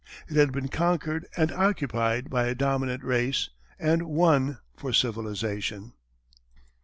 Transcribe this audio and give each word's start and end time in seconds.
It 0.27 0.35
had 0.35 0.51
been 0.51 0.67
conquered 0.67 1.27
and 1.37 1.51
occupied 1.51 2.31
by 2.31 2.45
a 2.47 2.55
dominant 2.55 3.03
race, 3.03 3.49
and 3.79 4.01
won 4.07 4.57
for 4.75 4.93
civilization. 4.93 5.93